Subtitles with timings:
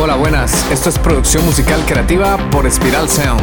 [0.00, 0.70] Hola, buenas.
[0.70, 3.42] Esto es producción musical creativa por Spiral Sound.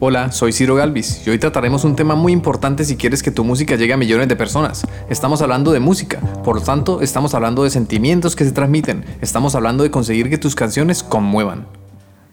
[0.00, 3.44] Hola, soy Ciro Galvis y hoy trataremos un tema muy importante si quieres que tu
[3.44, 4.84] música llegue a millones de personas.
[5.08, 9.54] Estamos hablando de música, por lo tanto estamos hablando de sentimientos que se transmiten, estamos
[9.54, 11.68] hablando de conseguir que tus canciones conmuevan.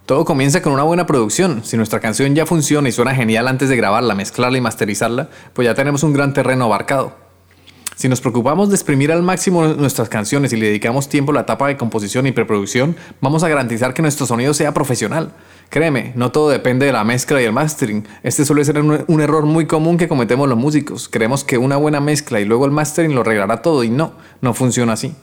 [0.08, 1.62] Todo comienza con una buena producción.
[1.64, 5.68] Si nuestra canción ya funciona y suena genial antes de grabarla, mezclarla y masterizarla, pues
[5.68, 7.16] ya tenemos un gran terreno abarcado.
[8.02, 11.42] Si nos preocupamos de exprimir al máximo nuestras canciones y le dedicamos tiempo a la
[11.42, 15.34] etapa de composición y preproducción, vamos a garantizar que nuestro sonido sea profesional.
[15.70, 18.08] Créeme, no todo depende de la mezcla y el mastering.
[18.24, 21.10] Este suele ser un, error muy común que cometemos los músicos.
[21.10, 24.56] Creemos que una buena mezcla y luego el mastering lo arreglará todo y no, no
[24.56, 25.14] funciona así.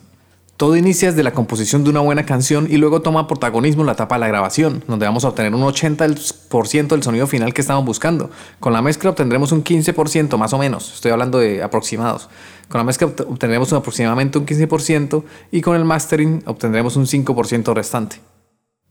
[0.58, 4.16] Todo inicia desde la composición de una buena canción y luego toma protagonismo la etapa
[4.16, 8.28] de la grabación, donde vamos a obtener un 80% del sonido final que estamos buscando.
[8.58, 12.28] Con la mezcla obtendremos un 15% más o menos, estoy hablando de aproximados.
[12.68, 18.20] Con la mezcla obtendremos aproximadamente un 15% y con el mastering obtendremos un 5% restante.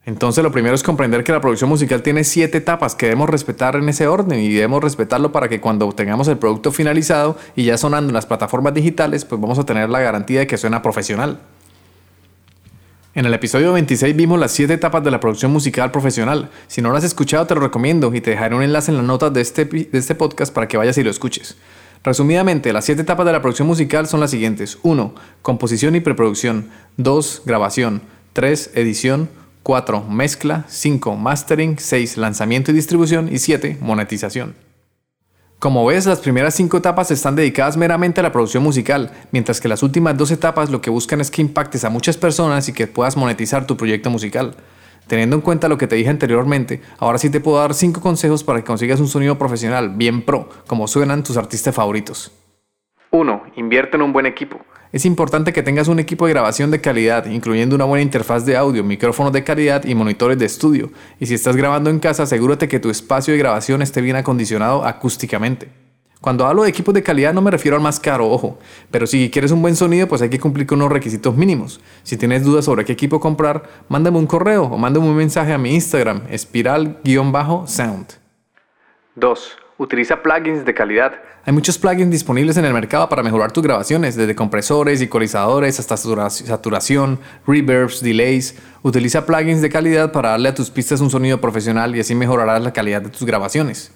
[0.06, 3.76] Entonces lo primero es comprender que la producción musical tiene siete etapas que debemos respetar
[3.76, 7.78] en ese orden y debemos respetarlo para que cuando tengamos el producto finalizado y ya
[7.78, 11.42] sonando en las plataformas digitales, pues vamos a tener la garantía de que suena profesional.
[13.18, 16.52] En el episodio 26 vimos las siete etapas de la producción musical profesional.
[16.68, 19.08] Si no lo has escuchado te lo recomiendo y te dejaré un enlace en las
[19.08, 21.58] notas de este, de este podcast para que vayas y lo escuches.
[22.04, 24.78] Resumidamente, las siete etapas de la producción musical son las siguientes.
[24.84, 25.16] 1.
[25.42, 26.70] Composición y preproducción.
[26.98, 27.42] 2.
[27.44, 28.04] Grabación.
[28.34, 28.73] 3.
[28.76, 29.30] Edición.
[29.64, 30.04] 4.
[30.04, 30.66] Mezcla.
[30.68, 31.16] 5.
[31.16, 31.80] Mastering.
[31.80, 32.18] 6.
[32.18, 33.34] Lanzamiento y distribución.
[33.34, 33.80] Y 7.
[33.82, 34.67] Monetización.
[35.60, 39.68] Como ves, las primeras cinco etapas están dedicadas meramente a la producción musical, mientras que
[39.68, 42.86] las últimas dos etapas lo que buscan es que impactes a muchas personas y que
[42.86, 44.56] puedas monetizar tu proyecto musical.
[45.08, 48.44] Teniendo en cuenta lo que te dije anteriormente, ahora sí te puedo dar 5 consejos
[48.44, 52.32] para que consigas un sonido profesional bien pro, como suenan tus artistas favoritos.
[53.10, 53.42] 1.
[53.56, 54.60] Invierte en un buen equipo.
[54.92, 58.55] Es importante que tengas un equipo de grabación de calidad, incluyendo una buena interfaz de
[58.55, 60.92] audio, micrófonos de calidad y monitores de estudio.
[61.20, 64.86] Y si estás grabando en casa, asegúrate que tu espacio de grabación esté bien acondicionado
[64.86, 65.70] acústicamente.
[66.21, 68.58] Cuando hablo de equipos de calidad no me refiero al más caro, ojo,
[68.89, 71.80] pero si quieres un buen sonido pues hay que cumplir con unos requisitos mínimos.
[72.04, 75.58] Si tienes dudas sobre qué equipo comprar, mándame un correo o mándame un mensaje a
[75.58, 78.08] mi Instagram, espiral-sound.
[79.15, 79.58] 2.
[79.80, 81.14] Utiliza plugins de calidad.
[81.45, 85.95] Hay muchos plugins disponibles en el mercado para mejorar tus grabaciones, desde compresores, ecualizadores hasta
[85.98, 88.58] saturación, reverbs, delays.
[88.82, 92.64] Utiliza plugins de calidad para darle a tus pistas un sonido profesional y así mejorarás
[92.64, 93.93] la calidad de tus grabaciones.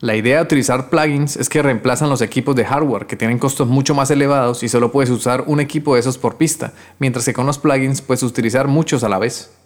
[0.00, 3.68] La idea de utilizar plugins es que reemplazan los equipos de hardware que tienen costos
[3.68, 7.32] mucho más elevados y solo puedes usar un equipo de esos por pista, mientras que
[7.32, 9.56] con los plugins puedes utilizar muchos a la vez.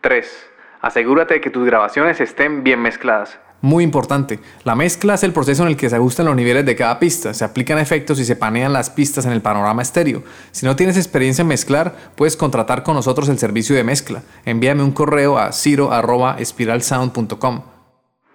[0.00, 0.46] 3.
[0.80, 3.38] Asegúrate de que tus grabaciones estén bien mezcladas.
[3.60, 6.76] Muy importante, la mezcla es el proceso en el que se ajustan los niveles de
[6.76, 10.22] cada pista, se aplican efectos y se panean las pistas en el panorama estéreo.
[10.52, 14.22] Si no tienes experiencia en mezclar, puedes contratar con nosotros el servicio de mezcla.
[14.44, 17.62] Envíame un correo a ciro.espiralsound.com.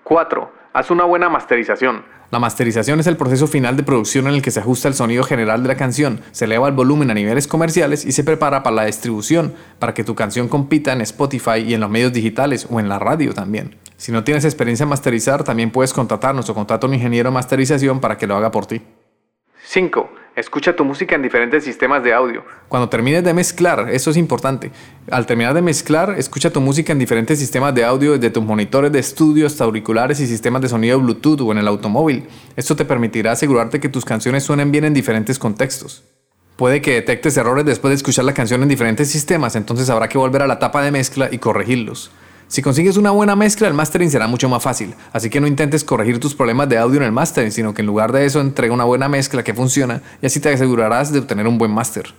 [0.04, 0.52] 4.
[0.74, 2.04] Haz una buena masterización.
[2.30, 5.24] La masterización es el proceso final de producción en el que se ajusta el sonido
[5.24, 8.76] general de la canción, se eleva el volumen a niveles comerciales y se prepara para
[8.76, 12.80] la distribución, para que tu canción compita en Spotify y en los medios digitales o
[12.80, 13.83] en la radio también.
[14.04, 17.36] Si no tienes experiencia en masterizar, también puedes contratarnos o contratar a un ingeniero de
[17.36, 18.82] masterización para que lo haga por ti.
[19.64, 20.10] 5.
[20.36, 22.44] Escucha tu música en diferentes sistemas de audio.
[22.68, 24.72] Cuando termines de mezclar, eso es importante.
[25.10, 28.92] Al terminar de mezclar, escucha tu música en diferentes sistemas de audio, desde tus monitores
[28.92, 32.28] de estudio hasta auriculares y sistemas de sonido Bluetooth o en el automóvil.
[32.58, 36.04] Esto te permitirá asegurarte que tus canciones suenen bien en diferentes contextos.
[36.58, 40.18] Puede que detectes errores después de escuchar la canción en diferentes sistemas, entonces habrá que
[40.18, 42.12] volver a la etapa de mezcla y corregirlos.
[42.48, 45.84] Si consigues una buena mezcla, el mastering será mucho más fácil, así que no intentes
[45.84, 48.74] corregir tus problemas de audio en el mastering, sino que en lugar de eso entrega
[48.74, 52.14] una buena mezcla que funciona y así te asegurarás de obtener un buen máster.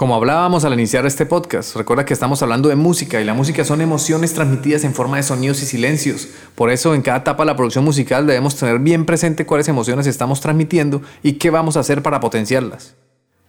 [0.00, 3.66] Como hablábamos al iniciar este podcast, recuerda que estamos hablando de música y la música
[3.66, 6.26] son emociones transmitidas en forma de sonidos y silencios.
[6.54, 10.06] Por eso en cada etapa de la producción musical debemos tener bien presente cuáles emociones
[10.06, 12.94] estamos transmitiendo y qué vamos a hacer para potenciarlas.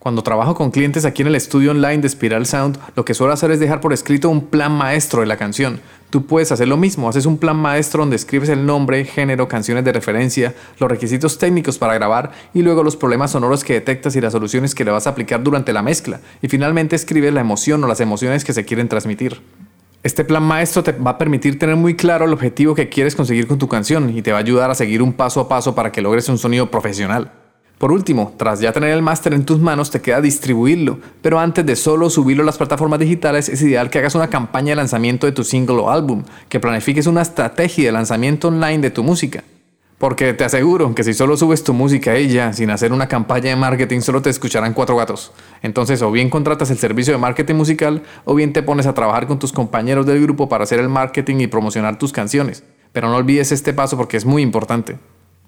[0.01, 3.33] Cuando trabajo con clientes aquí en el estudio online de Spiral Sound, lo que suelo
[3.33, 5.79] hacer es dejar por escrito un plan maestro de la canción.
[6.09, 9.85] Tú puedes hacer lo mismo, haces un plan maestro donde escribes el nombre, género, canciones
[9.85, 14.21] de referencia, los requisitos técnicos para grabar y luego los problemas sonoros que detectas y
[14.21, 16.19] las soluciones que le vas a aplicar durante la mezcla.
[16.41, 19.39] Y finalmente escribes la emoción o las emociones que se quieren transmitir.
[20.01, 23.45] Este plan maestro te va a permitir tener muy claro el objetivo que quieres conseguir
[23.45, 25.91] con tu canción y te va a ayudar a seguir un paso a paso para
[25.91, 27.31] que logres un sonido profesional.
[27.81, 31.65] Por último, tras ya tener el máster en tus manos, te queda distribuirlo, pero antes
[31.65, 35.25] de solo subirlo a las plataformas digitales, es ideal que hagas una campaña de lanzamiento
[35.25, 39.43] de tu single o álbum, que planifiques una estrategia de lanzamiento online de tu música.
[39.97, 43.49] Porque te aseguro que si solo subes tu música y ya, sin hacer una campaña
[43.49, 45.31] de marketing, solo te escucharán cuatro gatos.
[45.63, 49.25] Entonces, o bien contratas el servicio de marketing musical, o bien te pones a trabajar
[49.25, 52.63] con tus compañeros del grupo para hacer el marketing y promocionar tus canciones.
[52.91, 54.99] Pero no olvides este paso porque es muy importante.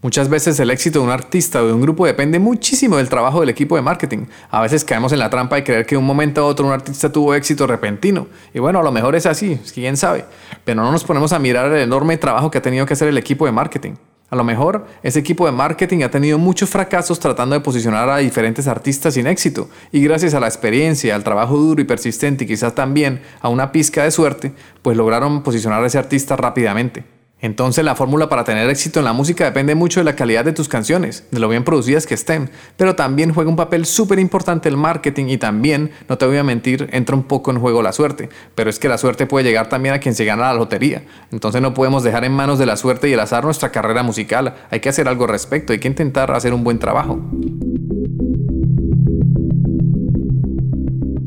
[0.04, 3.40] Muchas veces el éxito de un artista o de un grupo depende muchísimo del trabajo
[3.40, 4.26] del equipo de marketing.
[4.52, 6.74] A veces caemos en la trampa de creer que de un momento a otro un
[6.74, 8.28] artista tuvo éxito repentino.
[8.54, 10.26] Y bueno, a lo mejor es así, quién sabe.
[10.66, 13.18] Pero no nos ponemos a mirar el enorme trabajo que ha tenido que hacer el
[13.18, 13.94] equipo de marketing.
[14.30, 18.18] A lo mejor ese equipo de marketing ha tenido muchos fracasos tratando de posicionar a
[18.18, 22.48] diferentes artistas sin éxito y gracias a la experiencia, al trabajo duro y persistente y
[22.48, 24.52] quizás también a una pizca de suerte,
[24.82, 27.13] pues lograron posicionar a ese artista rápidamente.
[27.44, 30.54] Entonces la fórmula para tener éxito en la música depende mucho de la calidad de
[30.54, 34.70] tus canciones, de lo bien producidas que estén, pero también juega un papel súper importante
[34.70, 37.92] el marketing y también, no te voy a mentir, entra un poco en juego la
[37.92, 41.04] suerte, pero es que la suerte puede llegar también a quien se gana la lotería,
[41.34, 44.56] entonces no podemos dejar en manos de la suerte y el azar nuestra carrera musical,
[44.72, 47.20] hay que hacer algo al respecto, hay que intentar hacer un buen trabajo.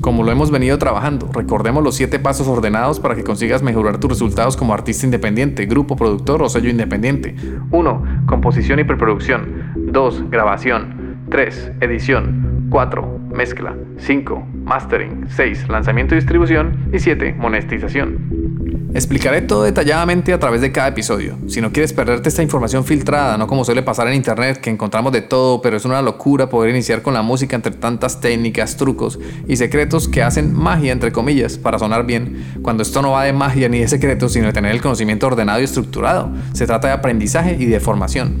[0.00, 1.28] como lo hemos venido trabajando.
[1.32, 5.96] Recordemos los siete pasos ordenados para que consigas mejorar tus resultados como artista independiente, grupo,
[5.96, 7.34] productor o sello independiente.
[7.70, 8.02] 1.
[8.26, 9.72] Composición y preproducción.
[9.76, 10.30] 2.
[10.30, 11.26] Grabación.
[11.30, 11.72] 3.
[11.80, 12.68] Edición.
[12.70, 13.20] 4.
[13.32, 13.76] Mezcla.
[13.98, 14.55] 5.
[14.66, 15.26] Mastering.
[15.30, 15.68] 6.
[15.68, 16.90] Lanzamiento y distribución.
[16.92, 17.34] Y 7.
[17.38, 18.46] Monetización.
[18.94, 21.36] Explicaré todo detalladamente a través de cada episodio.
[21.48, 25.12] Si no quieres perderte esta información filtrada, no como suele pasar en internet, que encontramos
[25.12, 29.18] de todo, pero es una locura poder iniciar con la música entre tantas técnicas, trucos
[29.46, 33.34] y secretos que hacen magia, entre comillas, para sonar bien, cuando esto no va de
[33.34, 36.32] magia ni de secretos, sino de tener el conocimiento ordenado y estructurado.
[36.54, 38.40] Se trata de aprendizaje y de formación,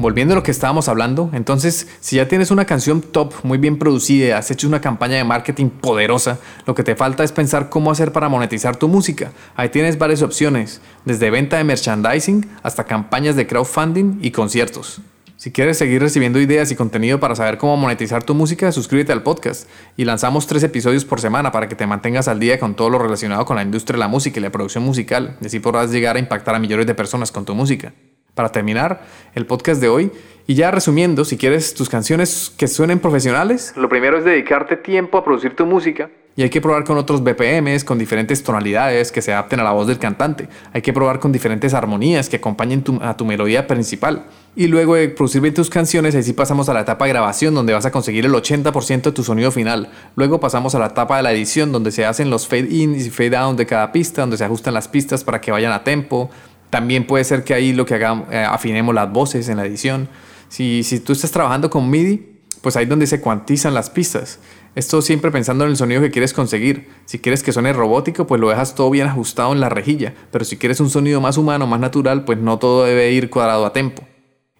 [0.00, 3.78] Volviendo a lo que estábamos hablando, entonces, si ya tienes una canción top, muy bien
[3.78, 7.90] producida, has hecho una campaña de marketing poderosa, lo que te falta es pensar cómo
[7.90, 9.32] hacer para monetizar tu música.
[9.54, 15.02] Ahí tienes varias opciones, desde venta de merchandising hasta campañas de crowdfunding y conciertos.
[15.36, 19.22] Si quieres seguir recibiendo ideas y contenido para saber cómo monetizar tu música, suscríbete al
[19.22, 19.66] podcast.
[19.96, 22.98] Y lanzamos tres episodios por semana para que te mantengas al día con todo lo
[22.98, 25.38] relacionado con la industria de la música y la producción musical.
[25.40, 27.94] Y así podrás llegar a impactar a millones de personas con tu música
[28.40, 29.02] para terminar
[29.34, 30.10] el podcast de hoy.
[30.46, 35.18] Y ya resumiendo, si quieres tus canciones que suenen profesionales, lo primero es dedicarte tiempo
[35.18, 36.08] a producir tu música.
[36.36, 39.72] Y hay que probar con otros BPMs, con diferentes tonalidades que se adapten a la
[39.72, 40.48] voz del cantante.
[40.72, 44.24] Hay que probar con diferentes armonías que acompañen a tu melodía principal.
[44.56, 47.54] Y luego de producir bien tus canciones, ahí sí pasamos a la etapa de grabación,
[47.54, 49.90] donde vas a conseguir el 80% de tu sonido final.
[50.16, 53.10] Luego pasamos a la etapa de la edición, donde se hacen los fade in y
[53.10, 56.30] fade out de cada pista, donde se ajustan las pistas para que vayan a tempo,
[56.70, 60.08] también puede ser que ahí lo que hagamos, eh, afinemos las voces en la edición.
[60.48, 62.26] Si, si tú estás trabajando con MIDI,
[62.62, 64.38] pues ahí es donde se cuantizan las pistas.
[64.74, 66.88] Esto siempre pensando en el sonido que quieres conseguir.
[67.06, 70.14] Si quieres que suene robótico, pues lo dejas todo bien ajustado en la rejilla.
[70.30, 73.66] Pero si quieres un sonido más humano, más natural, pues no todo debe ir cuadrado
[73.66, 74.04] a tempo.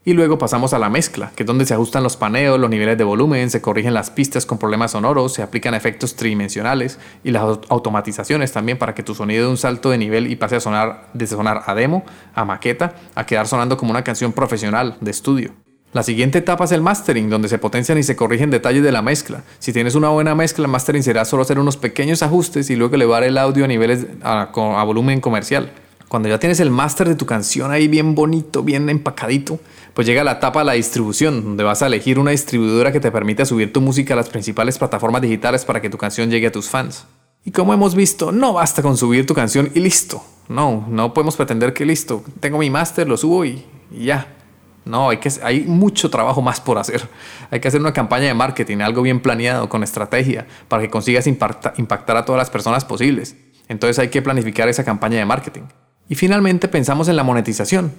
[0.02, 2.96] Y luego pasamos a la mezcla, que es donde se ajustan los paneos, los niveles
[2.96, 7.42] de volumen, se corrigen las pistas con problemas sonoros, se aplican efectos tridimensionales y las
[7.68, 11.10] automatizaciones también para que tu sonido dé un salto de nivel y pase a sonar
[11.12, 12.02] desde a demo,
[12.34, 15.52] a maqueta, a quedar sonando como una canción profesional de estudio.
[15.92, 19.02] La siguiente etapa es el mastering, donde se potencian y se corrigen detalles de la
[19.02, 19.42] mezcla.
[19.58, 22.94] Si tienes una buena mezcla, el mastering será solo hacer unos pequeños ajustes y luego
[22.94, 24.48] elevar el audio a niveles a
[24.84, 25.72] volumen comercial.
[26.10, 29.60] Cuando ya tienes el máster de tu canción ahí bien bonito, bien empacadito,
[29.94, 33.12] pues llega la etapa de la distribución, donde vas a elegir una distribuidora que te
[33.12, 36.50] permita subir tu música a las principales plataformas digitales para que tu canción llegue a
[36.50, 37.06] tus fans.
[37.44, 40.20] Y como hemos visto, no basta con subir tu canción y listo.
[40.48, 44.34] No, no podemos pretender que listo, tengo mi máster, lo subo y ya.
[44.84, 47.08] No, hay, que, hay mucho trabajo más por hacer.
[47.52, 51.28] Hay que hacer una campaña de marketing, algo bien planeado, con estrategia, para que consigas
[51.28, 53.36] impactar a todas las personas posibles.
[53.68, 55.62] Entonces hay que planificar esa campaña de marketing.
[56.10, 57.92] Y finalmente pensamos en la monetización.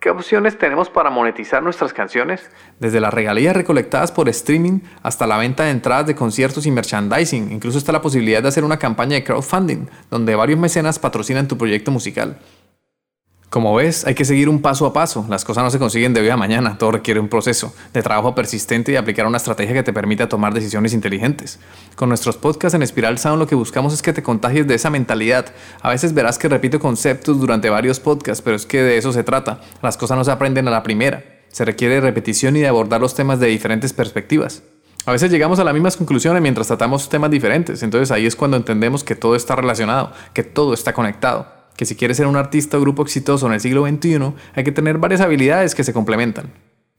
[0.00, 2.40] ¿Qué opciones tenemos para monetizar nuestras canciones?
[2.80, 7.52] Desde las regalías recolectadas por streaming hasta la venta de entradas de conciertos y merchandising.
[7.52, 11.58] Incluso está la posibilidad de hacer una campaña de crowdfunding, donde varios mecenas patrocinan tu
[11.58, 12.38] proyecto musical.
[13.50, 15.24] Como ves, hay que seguir un paso a paso.
[15.26, 16.76] Las cosas no se consiguen de hoy a mañana.
[16.76, 20.52] Todo requiere un proceso de trabajo persistente y aplicar una estrategia que te permita tomar
[20.52, 21.58] decisiones inteligentes.
[21.96, 24.90] Con nuestros podcasts en Espiral Sound lo que buscamos es que te contagies de esa
[24.90, 25.46] mentalidad.
[25.80, 29.24] A veces verás que repito conceptos durante varios podcasts, pero es que de eso se
[29.24, 29.62] trata.
[29.80, 31.24] Las cosas no se aprenden a la primera.
[31.48, 34.62] Se requiere repetición y de abordar los temas de diferentes perspectivas.
[35.06, 37.82] A veces llegamos a las mismas conclusiones mientras tratamos temas diferentes.
[37.82, 41.94] Entonces ahí es cuando entendemos que todo está relacionado, que todo está conectado que si
[41.94, 45.20] quieres ser un artista o grupo exitoso en el siglo XXI, hay que tener varias
[45.20, 46.50] habilidades que se complementan.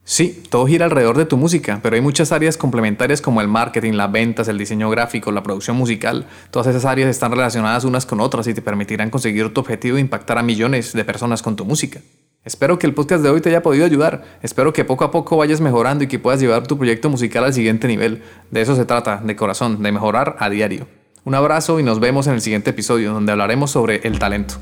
[0.05, 3.93] Sí, todo gira alrededor de tu música, pero hay muchas áreas complementarias como el marketing,
[3.93, 6.27] las ventas, el diseño gráfico, la producción musical.
[6.49, 9.99] Todas esas áreas están relacionadas unas con otras y te permitirán conseguir tu objetivo e
[9.99, 11.99] impactar a millones de personas con tu música.
[12.45, 14.23] Espero que el podcast de hoy te haya podido ayudar.
[14.41, 17.53] Espero que poco a poco vayas mejorando y que puedas llevar tu proyecto musical al
[17.53, 18.23] siguiente nivel.
[18.49, 20.87] De eso se trata, de corazón, de mejorar a diario.
[21.29, 24.55] Un abrazo y nos vemos en el siguiente episodio donde hablaremos sobre el talento.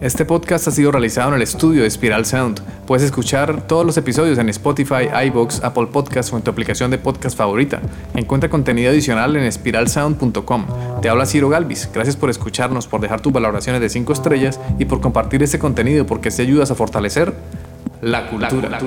[0.00, 2.60] Este podcast ha sido realizado en el estudio de Spiral Sound.
[2.86, 6.98] Puedes escuchar todos los episodios en Spotify, iBox, Apple Podcasts o en tu aplicación de
[6.98, 7.80] podcast favorita.
[8.14, 10.66] Encuentra contenido adicional en spiralsound.com.
[11.02, 11.90] Te habla Ciro Galvis.
[11.92, 16.06] Gracias por escucharnos, por dejar tus valoraciones de 5 estrellas y por compartir este contenido
[16.06, 17.34] porque se ayudas a fortalecer
[18.02, 18.78] la cultura.